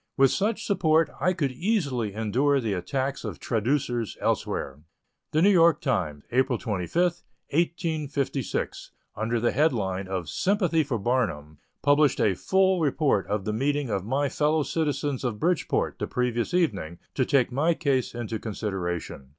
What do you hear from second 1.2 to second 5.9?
could easily endure the attacks of traducers elsewhere. The New York